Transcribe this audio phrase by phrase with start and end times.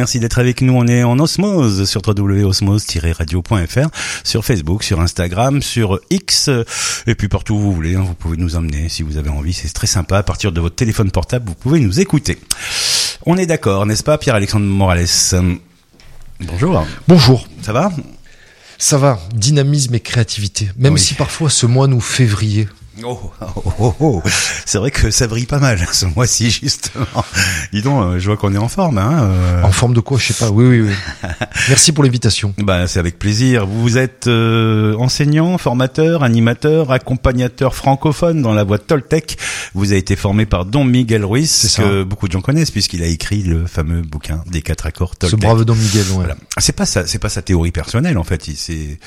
[0.00, 0.72] Merci d'être avec nous.
[0.72, 3.88] On est en osmose sur www.osmose-radio.fr,
[4.24, 6.48] sur Facebook, sur Instagram, sur X,
[7.06, 7.96] et puis partout où vous voulez.
[7.96, 9.52] hein, Vous pouvez nous emmener si vous avez envie.
[9.52, 10.16] C'est très sympa.
[10.16, 12.38] À partir de votre téléphone portable, vous pouvez nous écouter.
[13.26, 15.04] On est d'accord, n'est-ce pas, Pierre-Alexandre Morales?
[16.40, 16.86] Bonjour.
[17.06, 17.46] Bonjour.
[17.60, 17.92] Ça va?
[18.78, 20.70] Ça va, dynamisme et créativité.
[20.78, 21.00] Même Oui.
[21.00, 22.68] si parfois ce mois nous fait vriller.
[23.04, 24.22] Oh, oh, oh, oh.
[24.66, 27.24] C'est vrai que ça brille pas mal ce mois-ci justement.
[27.72, 28.98] Dis donc, euh, je vois qu'on est en forme.
[28.98, 29.62] Hein euh.
[29.62, 30.50] En forme de quoi, je sais pas.
[30.50, 31.28] Oui, oui, oui.
[31.68, 32.52] Merci pour l'invitation.
[32.58, 33.66] Bah, c'est avec plaisir.
[33.66, 39.38] Vous êtes euh, enseignant, formateur, animateur, accompagnateur francophone dans la voie Toltec.
[39.74, 43.06] Vous avez été formé par Don Miguel Ruiz, que beaucoup de gens connaissent puisqu'il a
[43.06, 45.40] écrit le fameux bouquin des quatre accords Ce Toltec.
[45.40, 46.14] brave Don Miguel, ouais.
[46.16, 46.36] Voilà.
[46.58, 48.42] C'est pas ça, c'est pas sa théorie personnelle en fait.
[48.56, 48.98] C'est,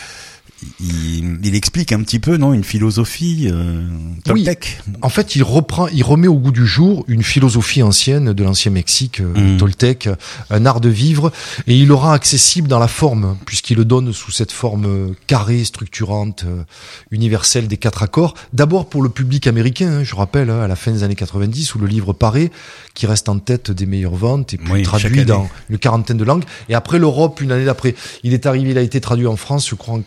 [0.80, 3.88] il, il explique un petit peu, non, une philosophie euh,
[4.23, 4.81] Toltec.
[5.02, 8.72] En fait, il reprend, il remet au goût du jour une philosophie ancienne de l'ancien
[8.72, 9.58] Mexique, euh, Mm.
[9.58, 10.09] Toltec,
[10.49, 11.31] un art de vivre,
[11.67, 15.14] et il le rend accessible dans la forme, puisqu'il le donne sous cette forme euh,
[15.28, 16.64] carrée, structurante, euh,
[17.11, 18.36] universelle des quatre accords.
[18.53, 21.75] D'abord pour le public américain, hein, je rappelle, hein, à la fin des années 90,
[21.75, 22.52] où le livre paraît,
[22.94, 26.23] qui reste en tête des meilleures ventes et puis Oui, traduit dans une quarantaine de
[26.23, 26.44] langues.
[26.70, 29.67] Et après l'Europe, une année d'après, il est arrivé, il a été traduit en France,
[29.70, 30.02] je crois en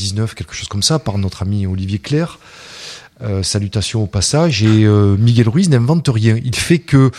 [0.00, 2.38] 99, quelque chose comme ça, par notre ami Olivier Claire.
[3.22, 4.62] Euh, salutations au passage.
[4.62, 6.38] Et euh, Miguel Ruiz n'invente rien.
[6.42, 7.10] Il fait que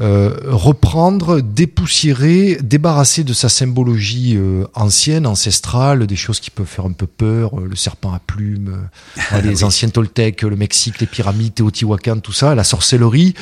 [0.00, 6.84] euh, reprendre, dépoussiérer, débarrasser de sa symbologie euh, ancienne, ancestrale, des choses qui peuvent faire
[6.86, 8.88] un peu peur, le serpent à plumes,
[9.44, 9.64] les Oui.
[9.64, 13.34] anciens Toltecs, le Mexique, les pyramides, Teotihuacan, tout ça, la sorcellerie.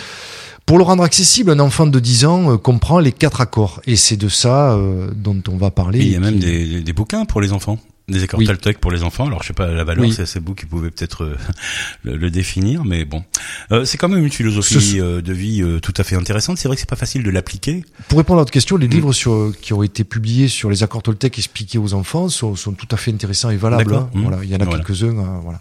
[0.67, 3.81] Pour le rendre accessible, un enfant de 10 ans comprend les quatre accords.
[3.87, 4.77] Et c'est de ça
[5.17, 6.01] dont on va parler.
[6.01, 7.79] Et il y a même qui- des, des- des bouquins pour les enfants.
[8.09, 8.47] Des accords Oui.
[8.47, 9.27] Toltec pour les enfants.
[9.27, 10.13] Alors je sais pas la valeur, Oui.
[10.15, 11.37] c'est c'est vous qui pouvez peut-être euh,
[12.05, 13.23] le, le définir, mais bon,
[13.71, 16.57] Euh, c'est quand même une philosophie Ce- euh, de vie euh, tout à fait intéressante.
[16.59, 17.85] C'est vrai que c'est pas facile de l'appliquer.
[18.09, 18.91] Pour répondre à votre question, les Mm.
[18.91, 22.73] livres sur, qui ont été publiés sur les accords Toltec expliqués aux enfants sont, sont
[22.73, 23.95] tout à fait intéressants et valables.
[23.95, 24.09] Hein.
[24.15, 24.23] Mm.
[24.23, 24.79] Voilà, il y en a Voilà.
[24.83, 25.19] quelques-uns.
[25.19, 25.61] euh, voilà.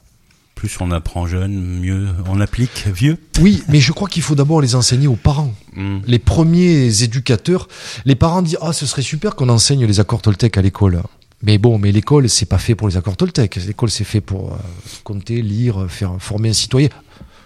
[0.55, 3.17] Plus on apprend jeune, mieux on applique vieux.
[3.41, 5.53] Oui, mais je crois qu'il faut d'abord les enseigner aux parents.
[5.75, 5.97] Mm.
[6.07, 7.67] Les premiers éducateurs,
[8.05, 11.03] les parents disent ah ce serait super qu'on enseigne les accords Toltec à l'école.
[11.43, 13.55] Mais bon, mais l'école c'est pas fait pour les accords Toltec.
[13.55, 14.57] L'école c'est fait pour euh,
[15.03, 16.89] compter, lire, faire former un citoyen.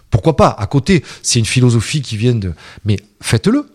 [0.10, 0.50] Pourquoi pas?
[0.50, 2.54] À côté, c'est une philosophie qui vient de.
[2.86, 3.70] Mais faites-le.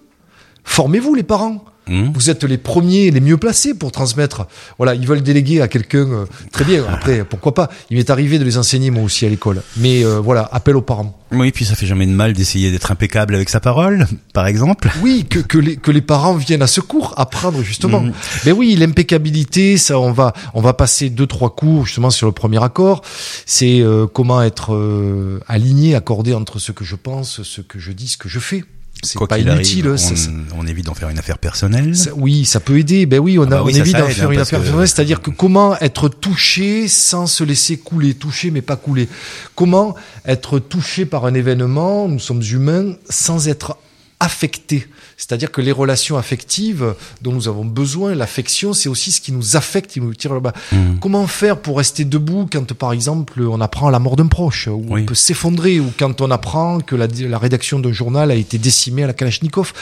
[0.65, 1.65] Formez-vous les parents.
[1.88, 2.10] Mm.
[2.14, 4.47] Vous êtes les premiers, les mieux placés pour transmettre.
[4.76, 5.98] Voilà, ils veulent déléguer à quelqu'un.
[6.10, 6.84] euh, très bien.
[6.88, 7.70] Après, pourquoi pas?
[7.91, 9.62] Il m'est arrivé de les enseigner moi aussi à l'école.
[9.76, 11.16] Mais euh, voilà, appel aux parents.
[11.32, 14.91] Oui, puis ça fait jamais de mal d'essayer d'être impeccable avec sa parole, par exemple.
[15.02, 18.00] Oui, que, que, les, que les parents viennent à ce cours apprendre justement.
[18.00, 18.12] Mhm.
[18.46, 22.32] Mais oui, l'impeccabilité, ça, on va, on va passer deux trois cours justement sur le
[22.32, 23.02] premier accord.
[23.44, 27.92] C'est euh, comment être euh, aligné, accordé entre ce que je pense, ce que je
[27.92, 28.64] dis, ce que je fais.
[29.02, 29.86] C'est pas inutile.
[29.88, 31.94] arrive, ça- on, évite d'en faire une affaire personnelle.
[31.96, 33.06] ça- oui, ça peut aider.
[33.06, 34.88] Ben oui, on, Ah bah oui, on évite d'en faire hein, une affaire que- personnelle.
[34.88, 39.08] C'est-à-dire que comment être touché sans se laisser couler, touché mais pas couler?
[39.54, 43.76] Comment être touché par un événement, nous sommes humains, sans être
[44.19, 44.87] affecté.
[45.16, 49.56] C'est-à-dire que les relations affectives dont nous avons besoin, l'affection, c'est aussi ce qui nous
[49.56, 50.53] affecte, qui nous tire là-bas.
[50.72, 50.99] Mm.
[51.00, 54.84] Comment faire pour rester debout quand, par exemple, on apprend la mort d'un proche, ou
[54.88, 55.03] Oui.
[55.03, 58.59] on peut s'effondrer, ou quand on apprend que la, la rédaction d'un journal a été
[58.59, 59.72] décimée à la Kalachnikov,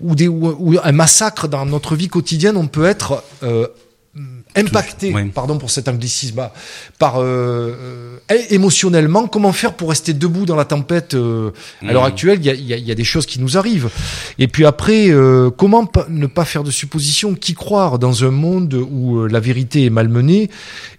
[0.00, 3.68] ou, des, ou, ou un massacre dans notre vie quotidienne, on peut être euh,
[4.56, 5.28] impacté, oui.
[5.30, 6.48] pardon pour cet anglicisme,
[6.98, 8.13] par euh, euh,
[8.50, 9.26] émotionnellement.
[9.26, 11.50] Comment faire pour rester debout dans la tempête euh,
[11.82, 12.08] À l'heure Mhm.
[12.08, 13.90] actuelle, il y a, y a- y a des choses qui nous arrivent.
[14.38, 17.34] Et puis après, euh, comment pa- ne pas faire de suppositions?
[17.34, 20.50] Qui croire dans un monde où euh, la vérité est malmenée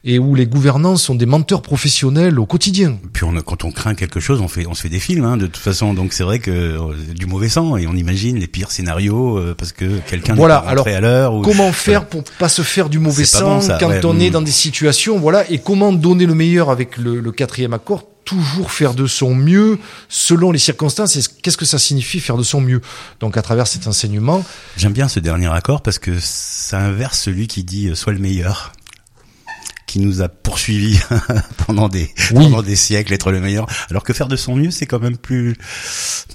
[0.03, 2.97] et où les gouvernants sont des menteurs professionnels au quotidien?
[3.13, 5.37] Puis on, quand on craint quelque chose, on fait, on se fait des films, hein,
[5.37, 5.93] de toute façon.
[5.93, 6.79] Donc c'est vrai que euh,
[7.15, 10.75] du mauvais sang et on imagine les pires scénarios euh, parce que quelqu'un Voilà, pas
[10.75, 11.33] rentré alors, à l'heure.
[11.35, 11.41] Ou...
[11.41, 14.29] Comment faire pour pas se faire du mauvais sang bon, ça, quand ouais, on est
[14.29, 14.33] mm.
[14.33, 18.71] dans des situations, voilà, et comment donner le meilleur avec le, le quatrième accord Toujours
[18.71, 19.77] faire de son mieux
[20.09, 21.15] selon les circonstances.
[21.15, 22.81] Et qu'est-ce que ça signifie faire de son mieux?
[23.19, 24.43] Donc à travers cet enseignement,
[24.77, 28.17] J'aime bien ce dernier accord parce que ça inverse celui qui dit euh, sois le
[28.19, 28.73] meilleur
[29.85, 30.99] qui nous a poursuivis
[31.67, 32.45] pendant des Oui.
[32.45, 35.15] pendant des siècles être le meilleur alors que faire de son mieux c'est quand même
[35.17, 35.55] plus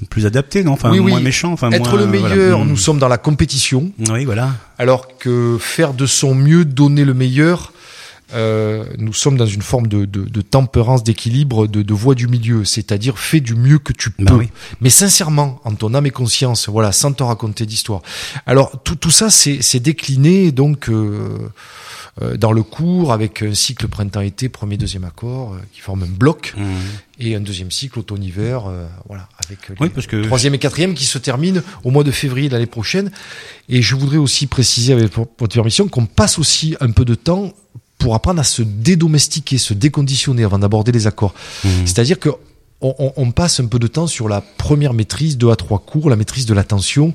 [0.09, 0.73] plus adapté non?
[0.75, 1.11] Enfin Oui, oui.
[1.11, 2.69] moins méchant enfin être moins, le meilleur, Mm.
[2.69, 7.13] nous sommes dans la compétition, oui voilà alors que faire de son mieux, donner le
[7.13, 7.73] meilleur,
[8.35, 12.29] euh, nous sommes dans une forme de, de, de tempérance, d'équilibre, de, de voie du
[12.29, 14.49] milieu, c'est-à-dire fais du mieux que tu peux, Bah oui.
[14.81, 18.03] mais sincèrement, en ton âme et conscience, voilà, sans te raconter d'histoire.
[18.47, 21.39] Alors tout, tout ça, c'est décliné donc euh,
[22.23, 26.07] euh, dans le cours avec un cycle printemps-été, premier, deuxième accord, euh, qui forme un
[26.07, 26.63] bloc, Mmh.
[27.21, 30.59] et un deuxième cycle automne-hiver, euh, voilà, avec euh, Oui, les parce que troisième et
[30.59, 33.11] quatrième qui se terminent au mois de février de l'année prochaine.
[33.69, 37.53] Et je voudrais aussi préciser avec votre permission qu'on passe aussi un peu de temps
[38.01, 41.35] pour apprendre à se dédomestiquer, se déconditionner avant d'aborder les accords.
[41.65, 41.69] Mmh.
[41.85, 42.31] C'est-à-dire que
[42.83, 46.17] on, passe un peu de temps sur la première maîtrise, deux à trois cours, la
[46.17, 47.13] maîtrise de l'attention,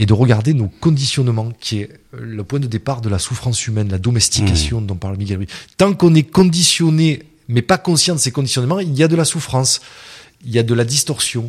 [0.00, 3.88] et de regarder nos conditionnements, qui est le point de départ de la souffrance humaine,
[3.90, 5.46] la domestication dont parle Miguel.
[5.76, 9.24] Tant qu'on est conditionné, mais pas conscient de ces conditionnements, il y a de la
[9.24, 9.80] souffrance,
[10.44, 11.48] il y a de la distorsion,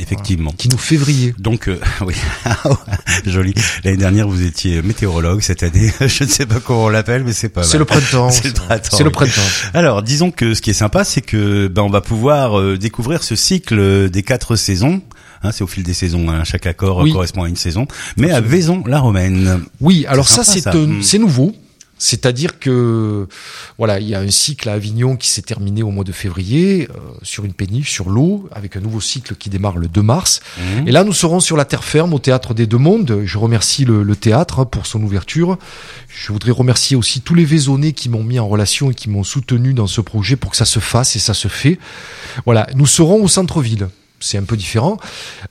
[0.00, 0.52] Effectivement.
[0.56, 1.34] qui nous fait vriller.
[1.38, 2.14] Donc, euh, oui,
[3.26, 3.54] joli.
[3.84, 5.40] L'année dernière, vous étiez météorologue.
[5.42, 8.30] Cette année, je ne sais pas comment on l'appelle, mais c'est pas C'est le printemps.
[8.30, 9.12] C'est le printemps, C'est le oui.
[9.12, 9.40] printemps.
[9.74, 13.22] Alors, disons que ce qui est sympa, c'est que ben on va pouvoir euh, découvrir
[13.22, 15.02] ce cycle des quatre saisons.
[15.42, 16.28] Hein, c'est au fil des saisons.
[16.28, 16.44] hein.
[16.44, 17.12] Chaque accord euh, Oui.
[17.12, 17.86] correspond à une saison.
[18.16, 19.62] Mais à Vaison-la-Romaine.
[19.80, 20.70] Oui, alors ça, c'est ça.
[20.72, 21.02] un- Mm.
[21.02, 21.54] c'est nouveau.
[22.00, 23.28] C'est-à-dire que
[23.76, 26.88] voilà, il y a un cycle à Avignon qui s'est terminé au mois de février
[26.90, 30.40] euh, sur une péniche, sur l'eau, avec un nouveau cycle qui démarre le 2 mars.
[30.58, 30.88] Mhm.
[30.88, 33.20] Et là, nous serons sur la terre ferme au théâtre des Deux Mondes.
[33.24, 35.58] Je remercie le, le théâtre hein, pour son ouverture.
[36.08, 39.22] Je voudrais remercier aussi tous les Vaisonnais qui m'ont mis en relation et qui m'ont
[39.22, 41.78] soutenu dans ce projet pour que ça se fasse et ça se fait.
[42.46, 43.88] Voilà, nous serons au centre-ville.
[44.20, 44.98] C'est un peu différent.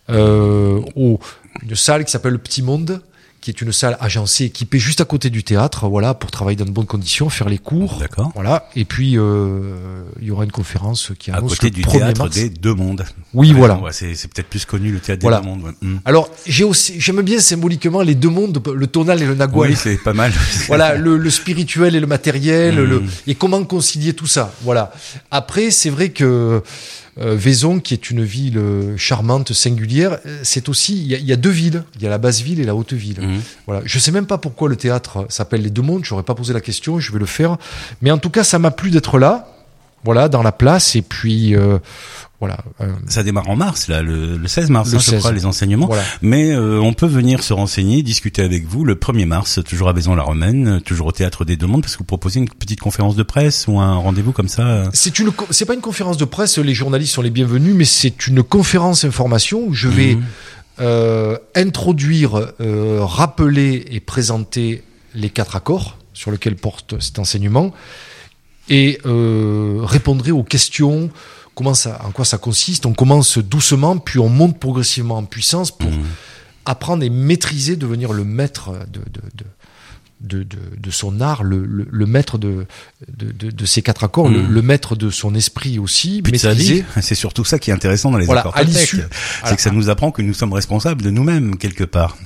[0.09, 1.19] Euh, au,
[1.61, 3.01] une salle qui s'appelle le Petit Monde
[3.41, 6.65] qui est une salle agencée, équipée juste à côté du théâtre, voilà, pour travailler dans
[6.65, 8.31] de bonnes conditions, faire les cours, D'accord.
[8.35, 8.67] voilà.
[8.75, 11.91] Et puis euh, il y aura une conférence qui À annonce côté le du 1er
[11.99, 12.35] théâtre mars.
[12.35, 13.05] des deux mondes.
[13.33, 13.75] Oui, Ouais, voilà.
[13.77, 15.37] ouais, c'est peut-être plus connu le théâtre Voilà.
[15.39, 15.63] des deux mondes.
[15.63, 15.71] ouais.
[15.81, 16.01] Mhm.
[16.05, 19.69] Alors j'ai aussi, j'aime bien symboliquement les deux mondes, le tonal et le nagual.
[19.69, 20.33] Oui, c'est pas mal.
[20.67, 24.53] voilà, le, le spirituel et le matériel, le, et comment concilier tout ça.
[24.63, 24.91] Voilà.
[25.31, 26.61] Après, c'est vrai que
[27.19, 31.35] Vaison, qui est une ville euh, charmante, singulière, euh, c'est aussi, il y, y a
[31.35, 31.83] deux villes.
[31.95, 33.19] Il y a la basse ville et la haute ville.
[33.21, 33.41] Mhm.
[33.67, 33.81] Voilà.
[33.85, 36.05] Je sais même pas pourquoi le théâtre s'appelle les deux mondes.
[36.05, 36.99] J'aurais pas posé la question.
[36.99, 37.57] Je vais le faire.
[38.01, 39.47] Mais en tout cas, ça m'a plu d'être là.
[40.03, 40.95] Voilà, dans la place.
[40.95, 41.77] Et puis, euh,
[42.39, 42.57] voilà.
[42.81, 45.19] euh, Ça démarre en mars, là, le, le 16 mars, Le hein, je 16.
[45.19, 45.87] crois, les enseignements.
[45.87, 46.03] voilà.
[46.21, 49.93] Mais euh, on peut venir se renseigner, discuter avec vous le 1er mars, toujours à
[49.93, 53.15] Vaison-la-Romaine, euh, toujours au Théâtre des Deux Mondes, parce que vous proposez une petite conférence
[53.17, 54.61] de presse ou un rendez-vous comme ça.
[54.67, 54.89] euh.
[54.93, 56.57] C'est une, c'est pas une conférence de presse.
[56.57, 60.23] Les journalistes sont les bienvenus, mais c'est une conférence information où je vais Mhm.
[60.81, 67.73] euh, introduire, euh, rappeler et présenter les quatre accords sur lesquels porte cet enseignement
[68.69, 71.09] et euh, répondrai aux questions.
[71.55, 75.71] Comment ça, en quoi ça consiste On commence doucement, puis on monte progressivement en puissance
[75.71, 76.03] pour Mhm.
[76.65, 79.45] apprendre et maîtriser, devenir le maître de, de, de,
[80.21, 82.65] de, de, de son art, le, le, le maître de,
[83.17, 84.51] de, de, de ces quatre accords, le, Mhm.
[84.51, 86.21] le maître de son esprit aussi,
[87.01, 88.79] c'est surtout ça qui est intéressant dans les Voilà, accords à Toltec.
[88.81, 89.01] l'issue.
[89.45, 92.17] C'est que ça nous apprend que nous sommes responsables de nous-mêmes quelque part.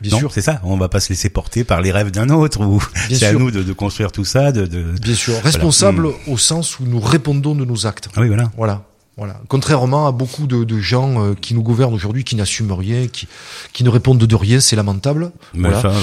[0.00, 0.60] Bien non, sûr, c'est ça.
[0.64, 2.60] On va pas se laisser porter par les rêves d'un autre.
[2.64, 4.52] Ou c'est à nous de, de construire tout ça.
[4.52, 4.82] De, de...
[5.00, 5.34] bien sûr.
[5.42, 6.32] Responsable Hmm.
[6.32, 8.08] au sens où nous répondons de nos actes.
[8.16, 8.50] Ah oui, voilà.
[8.56, 8.84] Voilà.
[9.16, 9.38] Voilà.
[9.48, 13.28] Contrairement à beaucoup de, de gens euh, qui nous gouvernent aujourd'hui, qui n'assument rien, qui,
[13.74, 15.32] qui ne répondent de rien, c'est lamentable.
[15.52, 15.82] Mais Voilà.
[15.82, 16.00] ça, euh,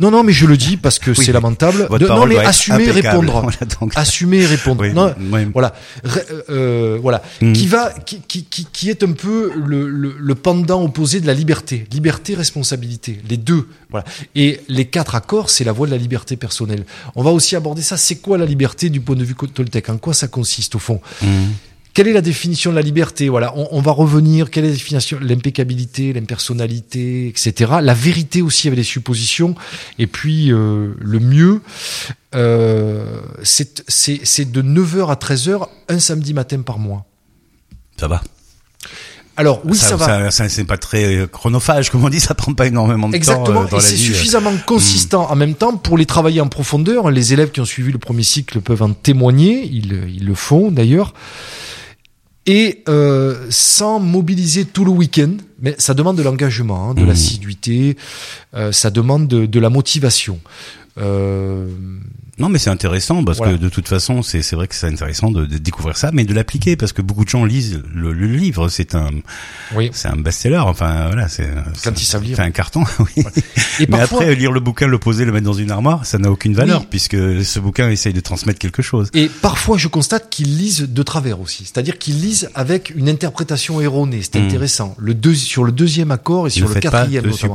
[0.00, 1.88] Non, non, mais je le dis parce que Oui, c'est lamentable.
[1.98, 3.32] De- non, mais assumer répondre.
[3.78, 3.90] Voilà.
[3.96, 4.82] Assumer et répondre.
[4.82, 5.46] Oui, Non, oui.
[5.52, 5.74] Voilà,
[6.04, 7.52] Ré- euh, voilà, Mhm.
[7.52, 11.34] qui va, qui, qui, qui, est un peu le, le, le pendant opposé de la
[11.34, 14.04] liberté, liberté, responsabilité, les deux, voilà.
[14.34, 16.84] Et les quatre accords, c'est la voie de la liberté personnelle.
[17.16, 17.96] On va aussi aborder ça.
[17.96, 21.00] C'est quoi la liberté du point de vue Toltec En quoi ça consiste au fond?
[21.22, 21.28] Mhm.
[21.98, 23.28] Quelle est la définition de la liberté?
[23.28, 24.52] Voilà, on, on va revenir.
[24.52, 25.18] Quelle est la définition?
[25.20, 27.72] L'impeccabilité, l'impersonnalité, etc.
[27.82, 29.56] La vérité aussi avec les suppositions.
[29.98, 31.60] Et puis euh, le mieux,
[32.36, 33.82] euh, c'est
[34.52, 37.04] de 9h à 13h un samedi matin par mois.
[37.96, 38.22] Ça va.
[39.36, 40.30] Alors oui, ça, va.
[40.30, 42.20] ça- c'est pas très euh, chronophage, comme on dit.
[42.20, 44.04] Ça prend pas énormément de Exactement, temps euh, dans et c'est vie.
[44.04, 47.10] suffisamment consistant en même temps pour les travailler en profondeur.
[47.10, 50.70] Les élèves qui ont suivi le premier cycle peuvent en témoigner, ils, ils le font
[50.70, 51.12] d'ailleurs.
[52.50, 57.08] Et euh, sans mobiliser tout le week-end, mais ça demande de l'engagement, hein, de Mhm.
[57.08, 57.96] l'assiduité,
[58.54, 60.40] euh, ça demande de, de la motivation.
[60.96, 61.66] Euh,
[62.38, 63.54] Non, mais c'est intéressant parce Voilà.
[63.54, 66.24] que de toute façon, c'est c'est vrai que c'est intéressant de, de découvrir ça, mais
[66.24, 68.68] de l'appliquer parce que beaucoup de gens lisent le, le livre.
[68.68, 69.10] C'est un
[69.74, 69.90] oui.
[69.92, 70.58] c'est un best-seller.
[70.58, 71.48] Enfin voilà, c'est
[71.82, 72.36] Quand ils savent lire.
[72.36, 72.84] C'est un carton.
[73.00, 73.24] Oui.
[73.80, 76.18] Et Mais parfois, après, lire le bouquin, le poser, le mettre dans une armoire, ça
[76.18, 76.86] n'a aucune valeur Oui.
[76.88, 79.10] puisque ce bouquin essaye de transmettre quelque chose.
[79.14, 81.64] Et parfois, je constate qu'ils lisent de travers aussi.
[81.64, 84.20] C'est-à-dire qu'ils lisent avec une interprétation erronée.
[84.22, 84.46] C'est Mhm.
[84.46, 84.94] intéressant.
[84.98, 87.54] Le deux, sur le deuxième accord et sur ne le faites pas quatrième de notamment.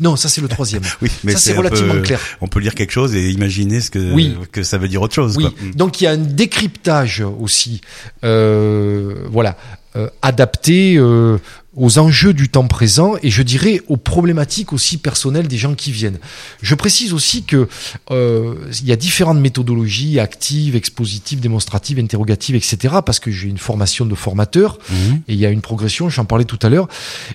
[0.00, 0.82] Non, ça c'est le troisième.
[1.02, 2.20] oui, mais ça c'est relativement peu- clair.
[2.40, 4.34] On peut lire quelque chose et imaginer ce que Oui.
[4.50, 5.36] que ça veut dire autre chose.
[5.36, 5.52] Oui, quoi.
[5.62, 5.70] Mm.
[5.74, 7.80] donc il y a un décryptage aussi,
[8.24, 9.56] euh, voilà,
[9.96, 11.38] euh, adapté euh,
[11.74, 15.90] aux enjeux du temps présent et je dirais aux problématiques aussi personnelles des gens qui
[15.90, 16.18] viennent.
[16.62, 17.68] Je précise aussi que
[18.10, 22.94] euh, il y a différentes méthodologies actives, expositives, démonstratives, interrogatives, etc.
[23.04, 25.22] Parce que j'ai une formation de formateur Mhm.
[25.28, 26.88] et il y a une progression, j'en parlais tout à l'heure,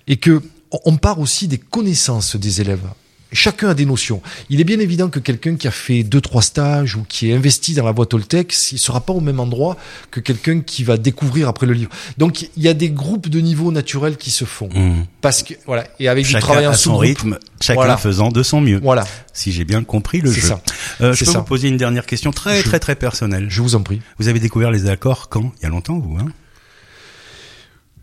[0.07, 0.41] et que
[0.85, 2.87] on- part aussi des connaissances des élèves.
[3.31, 4.21] Chacun a des notions.
[4.49, 7.33] Il est bien évident que quelqu'un qui a fait deux trois stages ou qui est
[7.33, 9.75] investi dans la voie Toltec, il sera pas au même endroit
[10.09, 11.89] que quelqu'un qui va découvrir après le livre.
[12.17, 15.05] Donc il y a des groupes de niveau naturels qui se font Mhm.
[15.19, 17.97] parce que voilà et avec du travail en à son rythme, chacun Voilà.
[17.97, 18.79] faisant de son mieux.
[18.81, 20.41] Voilà, Si j'ai bien compris le jeu.
[20.41, 20.61] ça.
[21.01, 21.39] Euh, je peux ça.
[21.39, 23.47] vous poser une dernière question très Je- très très personnelle.
[23.49, 24.01] Je vous en prie.
[24.17, 25.51] Vous avez découvert les accords quand?
[25.59, 26.27] Il y a longtemps, vous hein?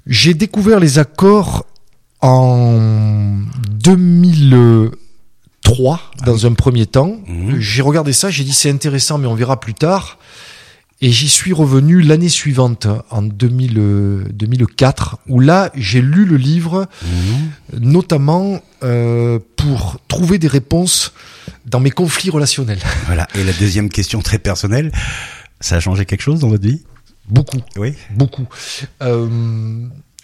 [0.07, 1.65] J'ai découvert les accords
[2.23, 3.39] en
[3.71, 7.19] 2003 dans un premier temps.
[7.27, 7.59] Mhm.
[7.61, 10.19] J'ai regardé ça, j'ai dit c'est intéressant mais on verra plus tard.
[11.05, 16.37] Et j'y suis revenu l'année suivante, en 2000, euh, 2004, où là j'ai lu le
[16.37, 17.81] livre, Mhm.
[17.81, 21.13] notamment euh, pour trouver des réponses
[21.67, 22.79] dans mes conflits relationnels.
[23.07, 23.27] Voilà.
[23.35, 24.93] Et la deuxième question très personnelle,
[25.61, 26.83] ça a changé quelque chose dans votre vie?
[27.29, 27.95] Beaucoup, Oui.
[28.15, 28.47] beaucoup.
[29.03, 29.27] Euh,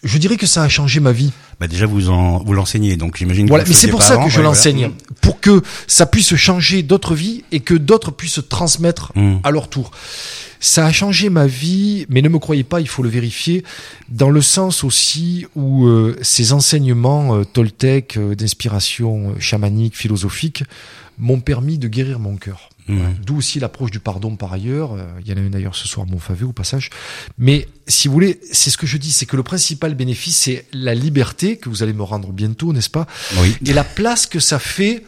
[0.05, 1.33] je dirais que ça a changé ma vie.
[1.61, 3.47] Bah déjà vous en vous l'enseignez, donc j'imagine.
[3.47, 4.25] que Voilà, mais c'est pour ça avant.
[4.25, 4.49] que je Ouais, voilà.
[4.57, 4.91] l'enseigne,
[5.21, 9.41] pour que ça puisse changer d'autres vies et que d'autres puissent transmettre Mhm.
[9.43, 9.91] à leur tour.
[10.61, 13.63] Ça a changé ma vie, mais ne me croyez pas, il faut le vérifier,
[14.09, 20.65] dans le sens aussi où euh, ces enseignements euh, Toltec, euh, d'inspiration euh, chamanique, philosophique,
[21.19, 22.71] m'ont permis de guérir mon cœur.
[23.25, 24.95] D'où aussi l'approche du pardon par ailleurs.
[24.95, 26.91] Euh, Il y en a une d'ailleurs ce soir à Montfavet au passage.
[27.37, 30.65] Mais si vous voulez, c'est ce que je dis, c'est que le principal bénéfice, c'est
[30.73, 33.07] la liberté que vous allez me rendre bientôt, n'est-ce pas?
[33.41, 33.55] Oui.
[33.65, 35.05] et la place que ça fait,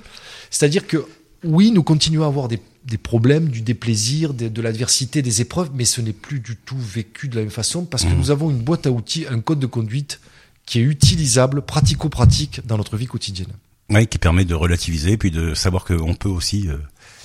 [0.51, 1.07] c'est-à-dire que
[1.45, 5.71] oui, nous continuons à avoir des, des problèmes, du déplaisir, de, de l'adversité, des épreuves,
[5.75, 8.19] mais ce n'est plus du tout vécu de la même façon parce que Mhm.
[8.19, 10.21] nous avons une boîte à outils, un code de conduite
[10.67, 13.49] qui est utilisable, pratico-pratique dans notre vie quotidienne.
[13.89, 16.77] Oui, qui permet de relativiser, puis de savoir qu'on peut aussi euh,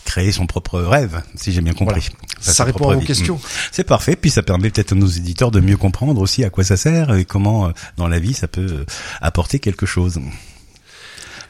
[0.06, 2.08] créer son propre rêve, si j'ai bien compris.
[2.40, 3.06] Ça, répond à vos vie.
[3.08, 3.36] questions.
[3.36, 3.48] Mm.
[3.72, 6.64] C'est parfait, puis ça permet peut-être à nos éditeurs de mieux comprendre aussi à quoi
[6.64, 8.86] ça sert et comment euh, dans la vie ça peut euh,
[9.22, 10.20] apporter quelque chose.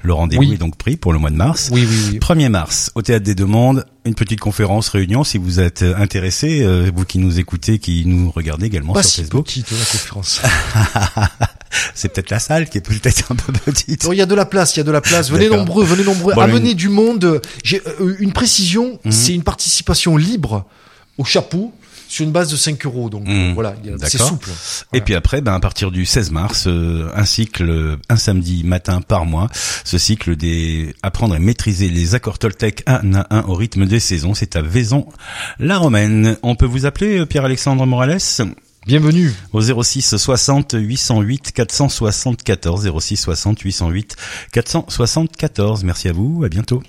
[0.02, 0.54] Le rendez-vous Oui.
[0.54, 1.70] est donc pris pour le mois de mars.
[1.72, 2.20] Oui, oui, oui.
[2.20, 5.96] 1er mars, au Théâtre des Deux Mondes, une petite conférence, réunion, si vous êtes euh,
[5.98, 9.46] intéressé, euh, vous qui nous écoutez, qui nous regardez également Pas sur si Facebook.
[9.46, 10.42] petite la conférence.
[11.96, 14.06] C'est peut-être la salle qui est peut-être un peu petite.
[14.12, 15.30] Il y a de la place, il y a de la place.
[15.30, 16.34] Venez nombreux, venez nombreux.
[16.34, 17.42] Bon, Amenez du monde.
[17.64, 19.12] J'ai euh, une précision, Mhm.
[19.12, 20.66] c'est une participation libre
[21.18, 21.74] au chapeau
[22.08, 23.10] sur une base de 5 euros.
[23.10, 23.54] Donc Mhm.
[23.56, 24.50] voilà, c'est souple.
[24.94, 28.64] Et puis après, ben, à partir du 16 mars, euh, un cycle, euh, un samedi
[28.64, 29.50] matin par mois,
[29.84, 34.00] ce cycle des apprendre et maîtriser les accords Toltec un à un au rythme des
[34.00, 36.38] saisons, c'est à Vaison-la-Romaine.
[36.44, 38.20] On peut vous appeler euh, Pierre-Alexandre Morales?
[38.86, 39.32] Bienvenue.
[39.52, 44.16] au 06 60 808 474 06 60 808
[44.52, 45.84] 474.
[45.84, 46.84] Merci à vous, à bientôt.